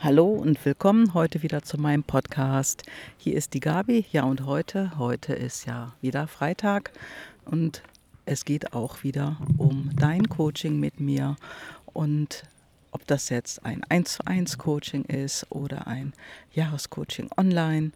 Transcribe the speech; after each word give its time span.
Hallo 0.00 0.28
und 0.28 0.64
willkommen 0.64 1.12
heute 1.12 1.42
wieder 1.42 1.64
zu 1.64 1.76
meinem 1.76 2.04
Podcast. 2.04 2.84
Hier 3.16 3.34
ist 3.34 3.52
die 3.52 3.58
Gabi. 3.58 4.06
Ja, 4.12 4.22
und 4.22 4.46
heute, 4.46 4.96
heute 4.96 5.32
ist 5.32 5.66
ja 5.66 5.92
wieder 6.00 6.28
Freitag 6.28 6.92
und 7.46 7.82
es 8.24 8.44
geht 8.44 8.74
auch 8.74 9.02
wieder 9.02 9.38
um 9.56 9.90
dein 9.96 10.28
Coaching 10.28 10.78
mit 10.78 11.00
mir 11.00 11.34
und 11.86 12.44
ob 12.92 13.08
das 13.08 13.28
jetzt 13.28 13.66
ein 13.66 13.82
1 13.88 14.12
zu 14.12 14.24
1 14.24 14.56
Coaching 14.58 15.04
ist 15.04 15.50
oder 15.50 15.88
ein 15.88 16.12
Jahrescoaching 16.52 17.30
online, 17.36 17.90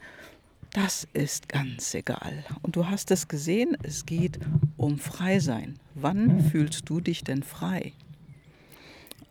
das 0.72 1.06
ist 1.12 1.48
ganz 1.48 1.94
egal. 1.94 2.44
Und 2.62 2.74
du 2.74 2.88
hast 2.88 3.12
es 3.12 3.28
gesehen, 3.28 3.76
es 3.84 4.06
geht 4.06 4.40
um 4.76 4.98
Freisein. 4.98 5.78
Wann 5.94 6.40
fühlst 6.40 6.88
du 6.88 7.00
dich 7.00 7.22
denn 7.22 7.44
frei? 7.44 7.92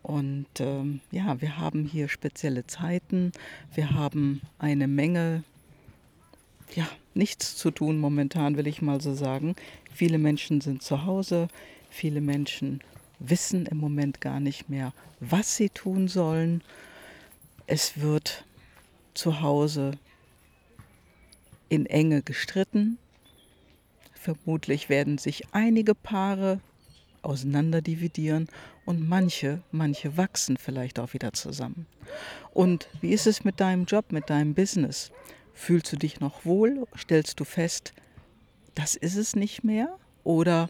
Und 0.02 0.46
ähm, 0.58 1.00
ja, 1.10 1.40
wir 1.40 1.58
haben 1.58 1.84
hier 1.84 2.08
spezielle 2.08 2.66
Zeiten. 2.66 3.32
Wir 3.74 3.92
haben 3.92 4.40
eine 4.58 4.88
Menge, 4.88 5.44
ja, 6.74 6.88
nichts 7.14 7.56
zu 7.56 7.70
tun 7.70 7.98
momentan, 7.98 8.56
will 8.56 8.66
ich 8.66 8.82
mal 8.82 9.00
so 9.00 9.14
sagen. 9.14 9.54
Viele 9.92 10.18
Menschen 10.18 10.60
sind 10.60 10.82
zu 10.82 11.04
Hause. 11.04 11.48
Viele 11.90 12.20
Menschen 12.20 12.80
wissen 13.18 13.66
im 13.66 13.78
Moment 13.78 14.20
gar 14.20 14.40
nicht 14.40 14.68
mehr, 14.68 14.92
was 15.20 15.56
sie 15.56 15.68
tun 15.68 16.08
sollen. 16.08 16.62
Es 17.66 18.00
wird 18.00 18.44
zu 19.14 19.40
Hause 19.40 19.92
in 21.68 21.86
Enge 21.86 22.22
gestritten. 22.22 22.98
Vermutlich 24.14 24.88
werden 24.88 25.18
sich 25.18 25.44
einige 25.52 25.94
Paare 25.94 26.60
auseinanderdividieren 27.22 28.48
und 28.84 29.08
manche, 29.08 29.62
manche 29.70 30.16
wachsen 30.16 30.56
vielleicht 30.56 30.98
auch 30.98 31.12
wieder 31.14 31.32
zusammen. 31.32 31.86
Und 32.52 32.88
wie 33.00 33.12
ist 33.12 33.26
es 33.26 33.44
mit 33.44 33.60
deinem 33.60 33.84
Job, 33.84 34.12
mit 34.12 34.30
deinem 34.30 34.54
Business? 34.54 35.10
Fühlst 35.54 35.92
du 35.92 35.96
dich 35.96 36.20
noch 36.20 36.44
wohl? 36.44 36.86
Stellst 36.96 37.38
du 37.40 37.44
fest, 37.44 37.92
das 38.74 38.94
ist 38.94 39.16
es 39.16 39.36
nicht 39.36 39.64
mehr? 39.64 39.98
Oder 40.24 40.68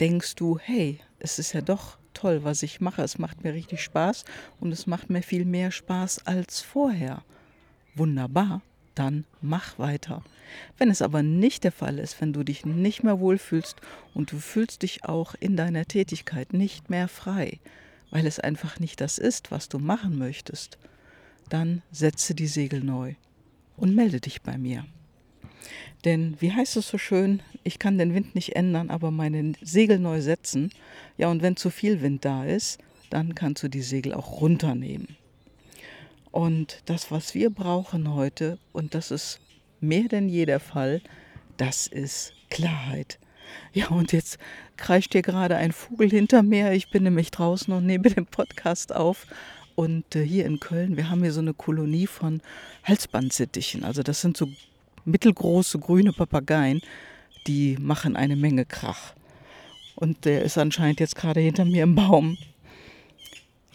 denkst 0.00 0.34
du, 0.36 0.58
hey, 0.58 1.00
es 1.18 1.38
ist 1.38 1.52
ja 1.52 1.60
doch 1.60 1.98
toll, 2.14 2.44
was 2.44 2.62
ich 2.62 2.80
mache, 2.80 3.02
es 3.02 3.18
macht 3.18 3.44
mir 3.44 3.54
richtig 3.54 3.82
Spaß 3.82 4.24
und 4.60 4.72
es 4.72 4.86
macht 4.86 5.10
mir 5.10 5.22
viel 5.22 5.44
mehr 5.44 5.70
Spaß 5.70 6.26
als 6.26 6.60
vorher. 6.60 7.22
Wunderbar 7.94 8.62
dann 8.98 9.24
mach 9.40 9.78
weiter. 9.78 10.22
Wenn 10.78 10.90
es 10.90 11.02
aber 11.02 11.22
nicht 11.22 11.64
der 11.64 11.72
Fall 11.72 11.98
ist, 11.98 12.20
wenn 12.20 12.32
du 12.32 12.42
dich 12.42 12.64
nicht 12.64 13.02
mehr 13.02 13.20
wohlfühlst 13.20 13.76
und 14.14 14.32
du 14.32 14.38
fühlst 14.38 14.82
dich 14.82 15.04
auch 15.04 15.34
in 15.38 15.56
deiner 15.56 15.84
Tätigkeit 15.84 16.52
nicht 16.52 16.90
mehr 16.90 17.08
frei, 17.08 17.58
weil 18.10 18.26
es 18.26 18.40
einfach 18.40 18.80
nicht 18.80 19.00
das 19.00 19.18
ist, 19.18 19.50
was 19.50 19.68
du 19.68 19.78
machen 19.78 20.18
möchtest, 20.18 20.78
dann 21.48 21.82
setze 21.90 22.34
die 22.34 22.46
Segel 22.46 22.82
neu 22.82 23.14
und 23.76 23.94
melde 23.94 24.20
dich 24.20 24.42
bei 24.42 24.58
mir. 24.58 24.84
Denn 26.04 26.36
wie 26.40 26.52
heißt 26.52 26.76
es 26.76 26.88
so 26.88 26.98
schön, 26.98 27.42
ich 27.64 27.78
kann 27.78 27.98
den 27.98 28.14
Wind 28.14 28.34
nicht 28.34 28.56
ändern, 28.56 28.90
aber 28.90 29.10
meine 29.10 29.52
Segel 29.60 29.98
neu 29.98 30.20
setzen. 30.20 30.70
Ja, 31.16 31.28
und 31.28 31.42
wenn 31.42 31.56
zu 31.56 31.70
viel 31.70 32.00
Wind 32.00 32.24
da 32.24 32.44
ist, 32.44 32.78
dann 33.10 33.34
kannst 33.34 33.62
du 33.62 33.68
die 33.68 33.82
Segel 33.82 34.14
auch 34.14 34.40
runternehmen. 34.40 35.16
Und 36.30 36.82
das, 36.86 37.10
was 37.10 37.34
wir 37.34 37.50
brauchen 37.50 38.14
heute, 38.14 38.58
und 38.72 38.94
das 38.94 39.10
ist 39.10 39.40
mehr 39.80 40.08
denn 40.08 40.28
je 40.28 40.46
der 40.46 40.60
Fall, 40.60 41.00
das 41.56 41.86
ist 41.86 42.32
Klarheit. 42.50 43.18
Ja, 43.72 43.88
und 43.88 44.12
jetzt 44.12 44.38
kreischt 44.76 45.12
hier 45.12 45.22
gerade 45.22 45.56
ein 45.56 45.72
Vogel 45.72 46.10
hinter 46.10 46.42
mir. 46.42 46.72
Ich 46.72 46.90
bin 46.90 47.02
nämlich 47.02 47.30
draußen 47.30 47.72
und 47.72 47.86
nehme 47.86 48.10
den 48.10 48.26
Podcast 48.26 48.94
auf. 48.94 49.26
Und 49.74 50.16
äh, 50.16 50.24
hier 50.24 50.44
in 50.44 50.60
Köln, 50.60 50.96
wir 50.96 51.08
haben 51.08 51.22
hier 51.22 51.32
so 51.32 51.40
eine 51.40 51.54
Kolonie 51.54 52.06
von 52.06 52.42
Halsbandsittichen. 52.84 53.84
Also 53.84 54.02
das 54.02 54.20
sind 54.20 54.36
so 54.36 54.48
mittelgroße 55.04 55.78
grüne 55.78 56.12
Papageien, 56.12 56.80
die 57.46 57.76
machen 57.80 58.16
eine 58.16 58.36
Menge 58.36 58.64
Krach. 58.64 59.14
Und 59.94 60.24
der 60.24 60.42
ist 60.42 60.58
anscheinend 60.58 61.00
jetzt 61.00 61.16
gerade 61.16 61.40
hinter 61.40 61.64
mir 61.64 61.84
im 61.84 61.94
Baum 61.94 62.36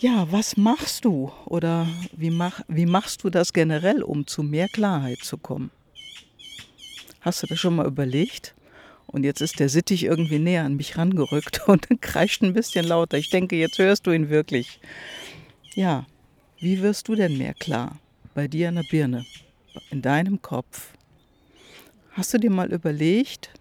ja, 0.03 0.29
was 0.29 0.57
machst 0.57 1.05
du 1.05 1.31
oder 1.45 1.87
wie, 2.11 2.29
mach, 2.29 2.59
wie 2.67 2.85
machst 2.85 3.23
du 3.23 3.29
das 3.29 3.53
generell, 3.53 4.03
um 4.03 4.27
zu 4.27 4.43
mehr 4.43 4.67
Klarheit 4.67 5.19
zu 5.19 5.37
kommen? 5.37 5.71
Hast 7.21 7.41
du 7.41 7.47
das 7.47 7.57
schon 7.57 7.77
mal 7.77 7.87
überlegt? 7.87 8.53
Und 9.07 9.23
jetzt 9.23 9.39
ist 9.39 9.61
der 9.61 9.69
Sittich 9.69 10.03
irgendwie 10.03 10.39
näher 10.39 10.65
an 10.65 10.75
mich 10.75 10.97
rangerückt 10.97 11.61
und 11.69 11.87
kreischt 12.01 12.43
ein 12.43 12.51
bisschen 12.51 12.85
lauter. 12.85 13.17
Ich 13.17 13.29
denke, 13.29 13.55
jetzt 13.55 13.77
hörst 13.77 14.05
du 14.05 14.11
ihn 14.11 14.29
wirklich. 14.29 14.81
Ja, 15.73 16.05
wie 16.59 16.81
wirst 16.81 17.07
du 17.07 17.15
denn 17.15 17.37
mehr 17.37 17.53
klar? 17.53 17.97
Bei 18.33 18.49
dir 18.49 18.67
an 18.67 18.75
der 18.75 18.83
Birne, 18.91 19.25
in 19.89 20.01
deinem 20.01 20.41
Kopf. 20.41 20.89
Hast 22.11 22.33
du 22.33 22.39
dir 22.39 22.51
mal 22.51 22.73
überlegt, 22.73 23.51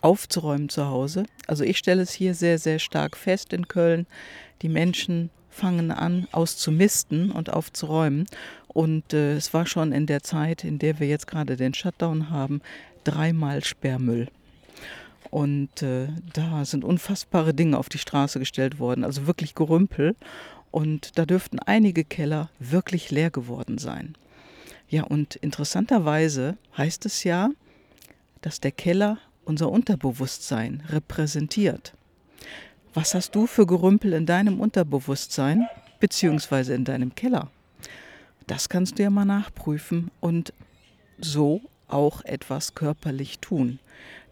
aufzuräumen 0.00 0.68
zu 0.68 0.86
Hause? 0.86 1.26
Also 1.48 1.64
ich 1.64 1.76
stelle 1.76 2.02
es 2.02 2.12
hier 2.12 2.34
sehr, 2.34 2.60
sehr 2.60 2.78
stark 2.78 3.16
fest 3.16 3.52
in 3.52 3.66
Köln. 3.66 4.06
Die 4.62 4.68
Menschen 4.68 5.30
fangen 5.56 5.90
an 5.90 6.28
auszumisten 6.32 7.30
und 7.30 7.50
aufzuräumen. 7.52 8.26
Und 8.68 9.14
äh, 9.14 9.36
es 9.36 9.54
war 9.54 9.66
schon 9.66 9.92
in 9.92 10.06
der 10.06 10.22
Zeit, 10.22 10.64
in 10.64 10.78
der 10.78 11.00
wir 11.00 11.08
jetzt 11.08 11.26
gerade 11.26 11.56
den 11.56 11.72
Shutdown 11.72 12.30
haben, 12.30 12.60
dreimal 13.04 13.64
Sperrmüll. 13.64 14.28
Und 15.30 15.82
äh, 15.82 16.08
da 16.34 16.64
sind 16.64 16.84
unfassbare 16.84 17.54
Dinge 17.54 17.78
auf 17.78 17.88
die 17.88 17.98
Straße 17.98 18.38
gestellt 18.38 18.78
worden, 18.78 19.02
also 19.02 19.26
wirklich 19.26 19.54
Gerümpel. 19.54 20.14
Und 20.70 21.18
da 21.18 21.24
dürften 21.24 21.58
einige 21.58 22.04
Keller 22.04 22.50
wirklich 22.58 23.10
leer 23.10 23.30
geworden 23.30 23.78
sein. 23.78 24.14
Ja, 24.88 25.04
und 25.04 25.36
interessanterweise 25.36 26.58
heißt 26.76 27.06
es 27.06 27.24
ja, 27.24 27.50
dass 28.42 28.60
der 28.60 28.72
Keller 28.72 29.18
unser 29.44 29.70
Unterbewusstsein 29.70 30.82
repräsentiert. 30.90 31.94
Was 32.96 33.14
hast 33.14 33.34
du 33.34 33.46
für 33.46 33.66
Gerümpel 33.66 34.14
in 34.14 34.24
deinem 34.24 34.58
Unterbewusstsein 34.58 35.68
beziehungsweise 36.00 36.72
in 36.72 36.86
deinem 36.86 37.14
Keller? 37.14 37.50
Das 38.46 38.70
kannst 38.70 38.98
du 38.98 39.02
ja 39.02 39.10
mal 39.10 39.26
nachprüfen 39.26 40.10
und 40.20 40.54
so 41.18 41.60
auch 41.88 42.24
etwas 42.24 42.74
körperlich 42.74 43.38
tun. 43.40 43.80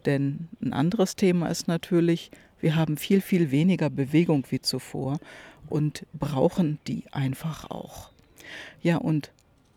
Denn 0.07 0.47
ein 0.63 0.73
anderes 0.73 1.15
Thema 1.15 1.49
ist 1.49 1.67
natürlich, 1.67 2.31
wir 2.59 2.75
haben 2.75 2.97
viel, 2.97 3.21
viel 3.21 3.51
weniger 3.51 3.91
Bewegung 3.91 4.47
wie 4.49 4.59
zuvor 4.59 5.19
und 5.69 6.07
brauchen 6.13 6.79
die 6.87 7.03
einfach 7.11 7.69
auch. 7.69 8.09
Ja, 8.81 8.97
und 8.97 9.29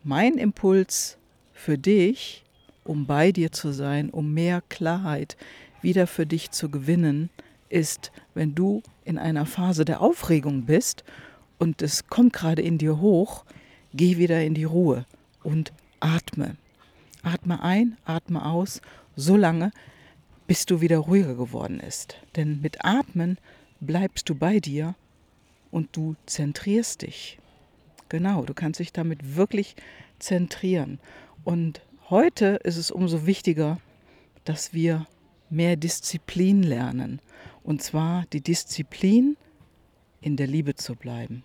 mein 0.03 0.39
Impuls 0.39 1.19
für 1.53 1.77
dich, 1.77 2.43
um 2.83 3.05
bei 3.05 3.31
dir 3.31 3.51
zu 3.51 3.71
sein, 3.71 4.09
um 4.09 4.33
mehr 4.33 4.63
Klarheit 4.67 5.37
wieder 5.83 6.07
für 6.07 6.25
dich 6.25 6.49
zu 6.49 6.69
gewinnen, 6.69 7.29
ist, 7.69 8.11
wenn 8.33 8.55
du 8.55 8.81
in 9.05 9.17
einer 9.17 9.45
Phase 9.45 9.85
der 9.85 10.01
Aufregung 10.01 10.65
bist 10.65 11.03
und 11.57 11.81
es 11.81 12.07
kommt 12.07 12.33
gerade 12.33 12.61
in 12.61 12.77
dir 12.77 12.99
hoch, 12.99 13.45
geh 13.93 14.17
wieder 14.17 14.43
in 14.43 14.53
die 14.53 14.63
Ruhe 14.63 15.05
und 15.43 15.71
atme. 15.99 16.55
Atme 17.21 17.61
ein, 17.61 17.97
atme 18.05 18.45
aus, 18.45 18.81
so 19.15 19.35
lange, 19.35 19.71
bis 20.47 20.65
du 20.65 20.81
wieder 20.81 20.99
ruhiger 20.99 21.35
geworden 21.35 21.79
ist. 21.79 22.15
Denn 22.35 22.61
mit 22.61 22.83
Atmen 22.85 23.37
bleibst 23.79 24.29
du 24.29 24.35
bei 24.35 24.59
dir 24.59 24.95
und 25.71 25.95
du 25.95 26.15
zentrierst 26.25 27.01
dich. 27.01 27.39
Genau, 28.07 28.43
du 28.43 28.53
kannst 28.53 28.79
dich 28.79 28.91
damit 28.91 29.35
wirklich 29.35 29.75
zentrieren. 30.17 30.99
Und 31.43 31.81
heute 32.09 32.59
ist 32.63 32.77
es 32.77 32.89
umso 32.89 33.25
wichtiger, 33.25 33.79
dass 34.45 34.73
wir 34.73 35.05
mehr 35.49 35.75
Disziplin 35.75 36.63
lernen. 36.63 37.21
Und 37.69 37.83
zwar 37.83 38.25
die 38.33 38.41
Disziplin, 38.41 39.37
in 40.21 40.37
der 40.37 40.47
Liebe 40.47 40.73
zu 40.73 40.95
bleiben. 40.95 41.43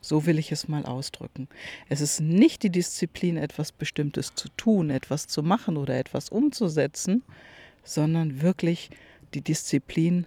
So 0.00 0.24
will 0.24 0.38
ich 0.38 0.52
es 0.52 0.68
mal 0.68 0.86
ausdrücken. 0.86 1.48
Es 1.88 2.00
ist 2.00 2.20
nicht 2.20 2.62
die 2.62 2.70
Disziplin, 2.70 3.36
etwas 3.36 3.72
Bestimmtes 3.72 4.36
zu 4.36 4.50
tun, 4.50 4.88
etwas 4.88 5.26
zu 5.26 5.42
machen 5.42 5.76
oder 5.76 5.98
etwas 5.98 6.28
umzusetzen, 6.28 7.24
sondern 7.82 8.40
wirklich 8.40 8.90
die 9.34 9.40
Disziplin, 9.40 10.26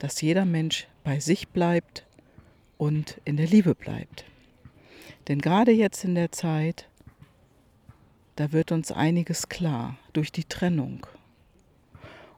dass 0.00 0.20
jeder 0.20 0.44
Mensch 0.44 0.86
bei 1.02 1.18
sich 1.18 1.48
bleibt 1.48 2.04
und 2.76 3.22
in 3.24 3.38
der 3.38 3.46
Liebe 3.46 3.74
bleibt. 3.74 4.26
Denn 5.28 5.40
gerade 5.40 5.72
jetzt 5.72 6.04
in 6.04 6.14
der 6.14 6.30
Zeit, 6.30 6.90
da 8.36 8.52
wird 8.52 8.70
uns 8.70 8.92
einiges 8.92 9.48
klar 9.48 9.96
durch 10.12 10.30
die 10.30 10.44
Trennung. 10.44 11.06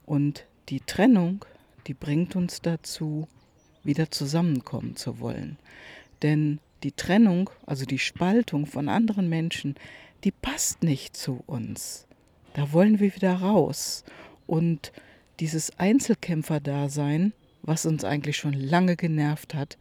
Und 0.05 0.45
die 0.69 0.79
Trennung 0.79 1.43
die 1.87 1.93
bringt 1.93 2.35
uns 2.35 2.61
dazu, 2.61 3.27
wieder 3.83 4.11
zusammenkommen 4.11 4.95
zu 4.95 5.19
wollen. 5.19 5.57
Denn 6.21 6.59
die 6.83 6.91
Trennung, 6.91 7.49
also 7.65 7.85
die 7.85 7.99
Spaltung 7.99 8.65
von 8.65 8.89
anderen 8.89 9.29
Menschen, 9.29 9.75
die 10.23 10.31
passt 10.31 10.83
nicht 10.83 11.15
zu 11.15 11.43
uns. 11.47 12.07
Da 12.53 12.73
wollen 12.73 12.99
wir 12.99 13.15
wieder 13.15 13.35
raus. 13.35 14.03
Und 14.47 14.91
dieses 15.39 15.77
Einzelkämpferdasein, 15.79 17.33
was 17.61 17.85
uns 17.85 18.03
eigentlich 18.03 18.37
schon 18.37 18.53
lange 18.53 18.95
genervt 18.95 19.53
hat, 19.53 19.77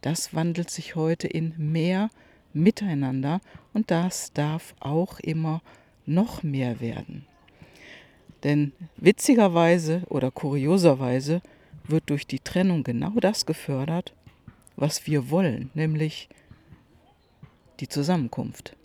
das 0.00 0.34
wandelt 0.34 0.70
sich 0.70 0.96
heute 0.96 1.26
in 1.26 1.54
mehr 1.56 2.10
miteinander 2.52 3.40
und 3.72 3.90
das 3.90 4.32
darf 4.32 4.74
auch 4.80 5.20
immer 5.20 5.62
noch 6.06 6.42
mehr 6.42 6.80
werden. 6.80 7.26
Denn 8.44 8.72
witzigerweise 8.96 10.02
oder 10.08 10.30
kurioserweise 10.30 11.42
wird 11.84 12.08
durch 12.08 12.26
die 12.26 12.40
Trennung 12.40 12.84
genau 12.84 13.12
das 13.20 13.46
gefördert, 13.46 14.14
was 14.76 15.06
wir 15.06 15.30
wollen, 15.30 15.70
nämlich 15.74 16.28
die 17.80 17.88
Zusammenkunft. 17.88 18.76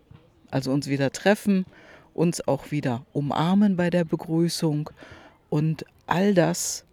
Also 0.52 0.72
uns 0.72 0.88
wieder 0.88 1.12
treffen, 1.12 1.66
uns 2.14 2.48
auch 2.48 2.72
wieder 2.72 3.06
umarmen 3.14 3.76
bei 3.76 3.90
der 3.90 4.06
Begrüßung 4.06 4.90
und 5.50 5.86
all 6.08 6.34
das, 6.34 6.86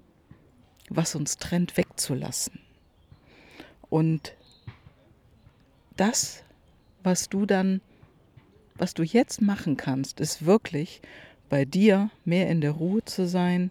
was 0.88 1.14
uns 1.14 1.36
trennt, 1.36 1.76
wegzulassen. 1.76 2.58
Und 3.88 4.34
das, 5.96 6.42
was 7.02 7.28
du 7.28 7.46
dann, 7.46 7.80
was 8.76 8.94
du 8.94 9.02
jetzt 9.02 9.42
machen 9.42 9.76
kannst, 9.76 10.20
ist 10.20 10.46
wirklich 10.46 11.02
bei 11.52 11.66
dir 11.66 12.08
mehr 12.25 12.49
in 12.49 12.62
der 12.62 12.70
Ruhe 12.70 13.04
zu 13.04 13.28
sein, 13.28 13.70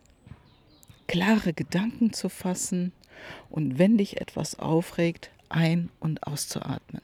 klare 1.08 1.52
Gedanken 1.52 2.14
zu 2.14 2.30
fassen 2.30 2.92
und 3.50 3.80
wenn 3.80 3.98
dich 3.98 4.22
etwas 4.22 4.60
aufregt, 4.60 5.32
ein- 5.50 5.90
und 6.00 6.22
auszuatmen. 6.22 7.02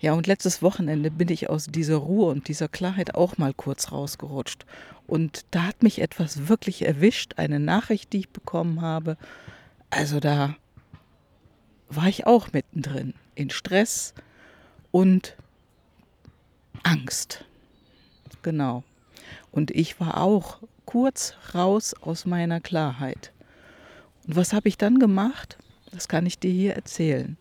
Ja, 0.00 0.12
und 0.12 0.26
letztes 0.26 0.60
Wochenende 0.60 1.10
bin 1.10 1.30
ich 1.30 1.48
aus 1.48 1.64
dieser 1.64 1.96
Ruhe 1.96 2.30
und 2.30 2.48
dieser 2.48 2.68
Klarheit 2.68 3.14
auch 3.14 3.38
mal 3.38 3.54
kurz 3.54 3.90
rausgerutscht. 3.90 4.66
Und 5.06 5.46
da 5.50 5.62
hat 5.62 5.82
mich 5.82 6.02
etwas 6.02 6.48
wirklich 6.48 6.84
erwischt, 6.84 7.38
eine 7.38 7.58
Nachricht, 7.58 8.12
die 8.12 8.18
ich 8.18 8.28
bekommen 8.28 8.82
habe. 8.82 9.16
Also 9.88 10.20
da 10.20 10.56
war 11.88 12.06
ich 12.06 12.26
auch 12.26 12.52
mittendrin 12.52 13.14
in 13.34 13.48
Stress 13.48 14.12
und 14.90 15.38
Angst. 16.82 17.46
Genau. 18.42 18.84
Und 19.50 19.70
ich 19.70 20.00
war 20.00 20.18
auch 20.22 20.58
kurz 20.84 21.34
raus 21.54 21.94
aus 22.00 22.26
meiner 22.26 22.60
Klarheit. 22.60 23.32
Und 24.26 24.36
was 24.36 24.52
habe 24.52 24.68
ich 24.68 24.78
dann 24.78 24.98
gemacht? 24.98 25.58
Das 25.92 26.08
kann 26.08 26.26
ich 26.26 26.38
dir 26.38 26.50
hier 26.50 26.74
erzählen. 26.74 27.36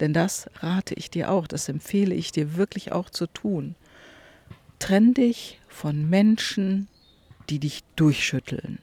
Denn 0.00 0.14
das 0.14 0.50
rate 0.60 0.94
ich 0.94 1.10
dir 1.10 1.30
auch, 1.30 1.46
das 1.46 1.68
empfehle 1.68 2.14
ich 2.14 2.32
dir 2.32 2.56
wirklich 2.56 2.92
auch 2.92 3.10
zu 3.10 3.26
tun. 3.26 3.74
Trenn 4.78 5.12
dich 5.12 5.60
von 5.68 6.08
Menschen, 6.08 6.88
die 7.50 7.58
dich 7.58 7.84
durchschütteln, 7.96 8.78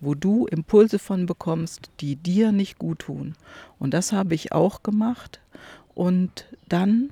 wo 0.00 0.14
du 0.14 0.46
Impulse 0.46 0.98
von 0.98 1.26
bekommst, 1.26 1.90
die 2.00 2.16
dir 2.16 2.50
nicht 2.50 2.78
gut 2.78 3.00
tun. 3.00 3.34
Und 3.78 3.94
das 3.94 4.12
habe 4.12 4.34
ich 4.34 4.50
auch 4.50 4.82
gemacht. 4.82 5.40
Und 5.94 6.46
dann 6.68 7.10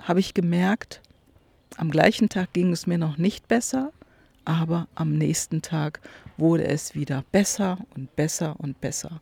habe 0.00 0.18
ich 0.18 0.34
gemerkt, 0.34 1.00
am 1.76 1.90
gleichen 1.90 2.28
Tag 2.28 2.52
ging 2.52 2.72
es 2.72 2.86
mir 2.86 2.98
noch 2.98 3.16
nicht 3.18 3.48
besser, 3.48 3.92
aber 4.44 4.88
am 4.94 5.12
nächsten 5.12 5.62
Tag 5.62 6.00
wurde 6.36 6.64
es 6.66 6.94
wieder 6.94 7.24
besser 7.32 7.78
und 7.94 8.14
besser 8.16 8.56
und 8.58 8.80
besser. 8.80 9.20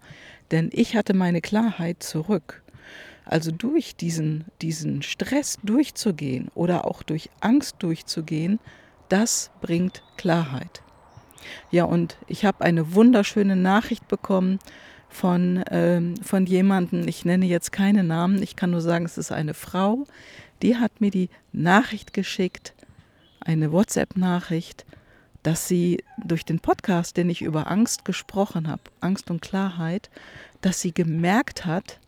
Denn 0.50 0.70
ich 0.72 0.96
hatte 0.96 1.14
meine 1.14 1.40
Klarheit 1.40 2.02
zurück. 2.02 2.62
Also 3.24 3.50
durch 3.50 3.94
diesen, 3.94 4.46
diesen 4.62 5.02
Stress 5.02 5.58
durchzugehen 5.62 6.50
oder 6.54 6.86
auch 6.86 7.02
durch 7.02 7.28
Angst 7.40 7.76
durchzugehen, 7.80 8.58
das 9.10 9.50
bringt 9.60 10.02
Klarheit. 10.16 10.82
Ja, 11.70 11.84
und 11.84 12.16
ich 12.26 12.44
habe 12.44 12.64
eine 12.64 12.94
wunderschöne 12.94 13.56
Nachricht 13.56 14.08
bekommen 14.08 14.58
von, 15.08 15.64
ähm, 15.70 16.16
von 16.22 16.46
jemandem, 16.46 17.06
ich 17.08 17.24
nenne 17.24 17.46
jetzt 17.46 17.72
keine 17.72 18.04
Namen, 18.04 18.42
ich 18.42 18.56
kann 18.56 18.70
nur 18.70 18.80
sagen, 18.80 19.04
es 19.04 19.18
ist 19.18 19.32
eine 19.32 19.54
Frau, 19.54 20.04
die 20.62 20.76
hat 20.76 21.00
mir 21.00 21.10
die 21.10 21.30
Nachricht 21.52 22.12
geschickt, 22.12 22.74
eine 23.40 23.72
WhatsApp-Nachricht, 23.72 24.84
dass 25.42 25.68
sie 25.68 26.02
durch 26.24 26.44
den 26.44 26.60
Podcast, 26.60 27.16
den 27.16 27.30
ich 27.30 27.42
über 27.42 27.70
Angst 27.70 28.04
gesprochen 28.04 28.68
habe, 28.68 28.82
Angst 29.00 29.30
und 29.30 29.40
Klarheit, 29.40 30.10
dass 30.60 30.80
sie 30.80 30.92
gemerkt 30.92 31.64
hat, 31.64 31.98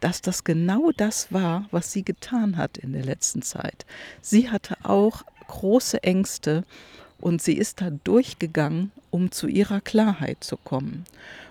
dass 0.00 0.22
das 0.22 0.44
genau 0.44 0.90
das 0.96 1.32
war, 1.32 1.66
was 1.70 1.92
sie 1.92 2.04
getan 2.04 2.56
hat 2.56 2.78
in 2.78 2.92
der 2.92 3.04
letzten 3.04 3.42
Zeit. 3.42 3.86
Sie 4.20 4.50
hatte 4.50 4.76
auch 4.82 5.22
große 5.46 6.02
Ängste 6.02 6.64
und 7.20 7.42
sie 7.42 7.56
ist 7.56 7.80
da 7.80 7.90
durchgegangen, 7.90 8.92
um 9.10 9.30
zu 9.30 9.48
ihrer 9.48 9.80
Klarheit 9.80 10.42
zu 10.44 10.56
kommen. 10.56 11.04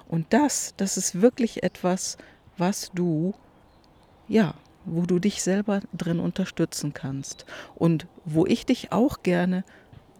Und 0.07 0.27
das, 0.31 0.73
das 0.77 0.97
ist 0.97 1.21
wirklich 1.21 1.63
etwas, 1.63 2.17
was 2.57 2.91
du, 2.93 3.33
ja, 4.27 4.55
wo 4.85 5.03
du 5.03 5.19
dich 5.19 5.43
selber 5.43 5.81
drin 5.93 6.19
unterstützen 6.19 6.93
kannst 6.93 7.45
und 7.75 8.07
wo 8.25 8.45
ich 8.45 8.65
dich 8.65 8.91
auch 8.91 9.23
gerne 9.23 9.63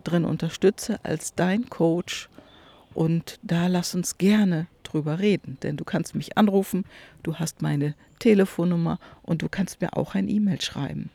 drin 0.04 0.26
unterstütze 0.26 1.00
als 1.04 1.34
dein 1.34 1.70
Coach. 1.70 2.30
Und 2.94 3.40
da 3.44 3.68
lass 3.68 3.96
uns 3.96 4.18
gerne 4.18 4.68
drüber 4.84 5.20
reden, 5.20 5.58
denn 5.62 5.78
du 5.78 5.84
kannst 5.84 6.16
mich 6.16 6.38
anrufen, 6.38 6.86
du 7.24 7.36
hast 7.36 7.62
meine 7.62 7.96
Telefonnummer 8.18 9.00
und 9.22 9.42
du 9.42 9.50
kannst 9.50 9.82
mir 9.82 9.96
auch 9.96 10.16
ein 10.16 10.28
E-Mail 10.28 10.60
schreiben. 10.62 11.12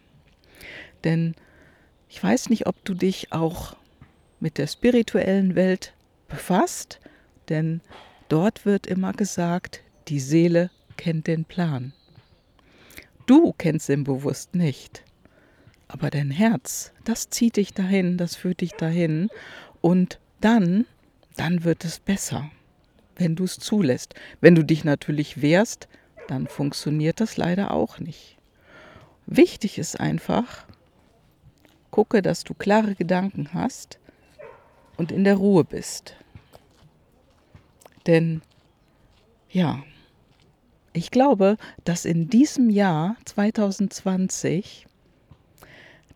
Denn 1.03 1.35
ich 2.09 2.23
weiß 2.23 2.51
nicht, 2.51 2.67
ob 2.67 2.83
du 2.85 2.95
dich 2.95 3.33
auch 3.33 3.77
mit 4.41 4.59
der 4.59 4.67
spirituellen 4.67 5.55
Welt 5.55 5.94
befasst, 6.35 6.99
denn 7.49 7.81
dort 8.29 8.67
wird 8.67 8.89
immer 8.89 9.13
gesagt, 9.13 9.83
die 10.09 10.19
Seele 10.19 10.71
kennt 10.97 11.29
den 11.29 11.45
Plan. 11.45 11.93
Du 13.27 13.53
kennst 13.57 13.89
ihn 13.89 14.03
bewusst 14.03 14.55
nicht. 14.55 15.05
Aber 15.87 16.11
dein 16.11 16.33
Herz, 16.33 16.93
das 17.05 17.31
zieht 17.31 17.57
dich 17.57 17.73
dahin, 17.73 18.19
das 18.19 18.35
führt 18.35 18.63
dich 18.63 18.73
dahin. 18.73 19.29
Und 19.81 20.19
dann, 20.41 20.87
dann 21.37 21.63
wird 21.63 21.85
es 21.85 22.01
besser, 22.01 22.51
wenn 23.17 23.37
du 23.37 23.45
es 23.45 23.59
zulässt. 23.59 24.15
Wenn 24.41 24.57
du 24.57 24.65
dich 24.65 24.83
natürlich 24.85 25.41
wehrst, 25.41 25.87
dann 26.27 26.49
funktioniert 26.49 27.21
das 27.21 27.37
leider 27.37 27.73
auch 27.73 28.01
nicht. 28.01 28.39
Wichtig 29.27 29.79
ist 29.79 30.01
einfach, 30.01 30.67
gucke, 31.93 32.23
dass 32.23 32.43
du 32.43 32.55
klare 32.55 32.97
Gedanken 32.97 33.51
hast 33.55 34.01
und 34.97 35.13
in 35.13 35.23
der 35.23 35.37
Ruhe 35.37 35.65
bist. 35.65 36.17
Denn 38.07 38.43
ja, 39.51 39.83
ich 40.93 41.11
glaube, 41.11 41.57
dass 41.85 42.05
in 42.05 42.29
diesem 42.29 42.71
Jahr 42.71 43.17
2020, 43.25 44.87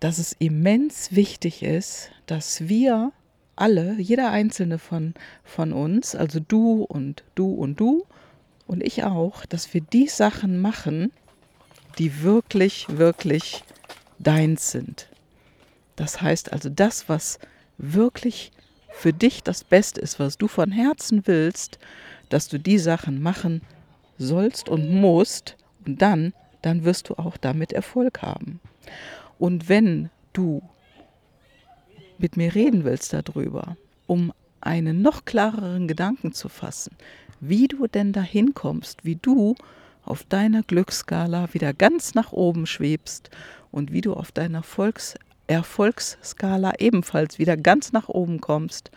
dass 0.00 0.18
es 0.18 0.34
immens 0.38 1.14
wichtig 1.14 1.62
ist, 1.62 2.10
dass 2.26 2.68
wir 2.68 3.12
alle, 3.56 4.00
jeder 4.00 4.30
einzelne 4.30 4.78
von, 4.78 5.14
von 5.42 5.72
uns, 5.72 6.14
also 6.14 6.38
du 6.38 6.84
und 6.84 7.24
du 7.34 7.52
und 7.52 7.80
du 7.80 8.06
und 8.66 8.82
ich 8.84 9.02
auch, 9.02 9.44
dass 9.46 9.74
wir 9.74 9.80
die 9.80 10.08
Sachen 10.08 10.60
machen, 10.60 11.10
die 11.98 12.22
wirklich, 12.22 12.86
wirklich 12.88 13.64
deins 14.18 14.70
sind. 14.70 15.08
Das 15.96 16.20
heißt 16.20 16.52
also 16.52 16.68
das, 16.68 17.08
was 17.08 17.40
wirklich 17.78 18.52
für 18.90 19.12
dich 19.12 19.42
das 19.42 19.64
Beste 19.64 20.00
ist, 20.00 20.18
was 20.18 20.38
du 20.38 20.48
von 20.48 20.72
Herzen 20.72 21.26
willst, 21.26 21.78
dass 22.28 22.48
du 22.48 22.58
die 22.58 22.78
Sachen 22.78 23.22
machen 23.22 23.62
sollst 24.18 24.68
und 24.68 24.90
musst 24.90 25.56
und 25.86 26.02
dann, 26.02 26.32
dann 26.62 26.84
wirst 26.84 27.08
du 27.08 27.14
auch 27.14 27.36
damit 27.36 27.72
Erfolg 27.72 28.22
haben. 28.22 28.60
Und 29.38 29.68
wenn 29.68 30.10
du 30.32 30.62
mit 32.18 32.36
mir 32.36 32.54
reden 32.54 32.84
willst 32.84 33.12
darüber, 33.12 33.76
um 34.06 34.32
einen 34.60 35.02
noch 35.02 35.24
klareren 35.24 35.86
Gedanken 35.86 36.32
zu 36.32 36.48
fassen, 36.48 36.96
wie 37.40 37.68
du 37.68 37.86
denn 37.86 38.12
dahin 38.12 38.54
kommst, 38.54 39.04
wie 39.04 39.16
du 39.16 39.54
auf 40.04 40.24
deiner 40.24 40.62
Glücksskala 40.62 41.52
wieder 41.54 41.72
ganz 41.72 42.14
nach 42.14 42.32
oben 42.32 42.66
schwebst 42.66 43.30
und 43.70 43.92
wie 43.92 44.00
du 44.00 44.14
auf 44.14 44.32
deiner 44.32 44.62
Volks 44.62 45.14
Erfolgsskala 45.48 46.74
ebenfalls 46.78 47.38
wieder 47.38 47.56
ganz 47.56 47.92
nach 47.92 48.08
oben 48.08 48.40
kommst, 48.40 48.90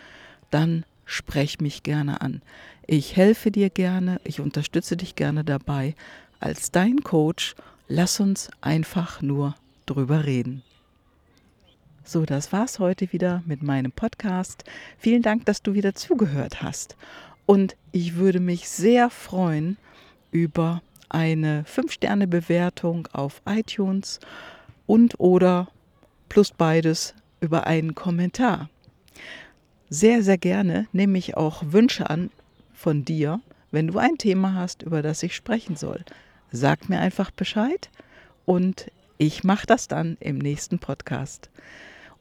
dann 0.52 0.86
sprech 1.06 1.60
mich 1.60 1.84
gerne 1.84 2.22
an. 2.22 2.42
Ich 2.86 3.16
helfe 3.16 3.52
dir 3.52 3.70
gerne, 3.70 4.22
ich 4.24 4.40
unterstütze 4.40 4.98
dich 4.98 5.16
gerne 5.16 5.44
dabei. 5.44 5.96
Als 6.40 6.72
dein 6.72 7.04
Coach, 7.04 7.56
lass 7.88 8.20
uns 8.20 8.50
einfach 8.62 9.22
nur 9.22 9.56
drüber 9.86 10.26
reden. 10.26 10.64
So, 12.04 12.26
das 12.26 12.52
war's 12.52 12.80
heute 12.80 13.14
wieder 13.14 13.44
mit 13.46 13.64
meinem 13.64 13.92
Podcast. 13.92 14.64
Vielen 14.98 15.22
Dank, 15.22 15.46
dass 15.46 15.62
du 15.62 15.74
wieder 15.74 15.94
zugehört 15.96 16.62
hast. 16.62 16.98
Und 17.46 17.76
ich 17.92 18.16
würde 18.16 18.40
mich 18.40 18.68
sehr 18.70 19.10
freuen 19.10 19.78
über 20.32 20.82
eine 21.10 21.64
5-Sterne-Bewertung 21.64 23.08
auf 23.14 23.42
iTunes 23.46 24.20
und 24.88 25.20
oder 25.20 25.68
plus 26.32 26.52
beides 26.52 27.14
über 27.40 27.68
einen 27.68 27.96
Kommentar 27.96 28.70
sehr, 29.94 30.24
sehr 30.24 30.38
gerne 30.38 30.88
nehme 30.94 31.18
ich 31.18 31.36
auch 31.36 31.64
Wünsche 31.66 32.10
an 32.10 32.32
von 32.74 33.04
dir, 33.04 33.42
wenn 33.72 33.88
du 33.88 34.00
ein 34.00 34.18
Thema 34.18 34.56
hast, 34.56 34.84
über 34.84 35.02
das 35.02 35.22
ich 35.22 35.36
sprechen 35.36 35.76
soll. 35.76 36.06
Sag 36.50 36.90
mir 36.90 37.00
einfach 37.00 37.30
Bescheid 37.30 37.90
und 38.46 38.90
Ich 39.18 39.44
mache 39.44 39.68
das 39.68 39.88
dann 39.88 40.18
im 40.20 40.40
nächsten 40.40 40.80
Podcast. 40.80 41.52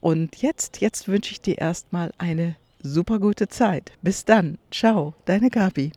Und 0.01 0.37
jetzt, 0.43 0.83
jetzt 0.83 1.09
wünsche 1.09 1.33
ich 1.33 1.41
dir 1.41 1.57
erstmal 1.57 2.13
eine 2.19 2.57
super 2.83 3.19
gute 3.19 3.49
Zeit. 3.49 3.93
Bis 4.03 4.27
dann. 4.27 4.59
Ciao, 4.71 5.15
deine 5.25 5.49
Gabi. 5.49 5.93